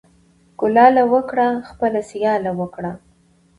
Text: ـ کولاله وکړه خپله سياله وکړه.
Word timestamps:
ـ 0.29 0.59
کولاله 0.59 1.03
وکړه 1.13 1.47
خپله 1.69 2.01
سياله 2.11 2.51
وکړه. 2.59 2.91